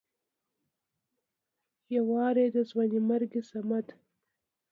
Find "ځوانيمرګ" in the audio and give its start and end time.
2.69-3.31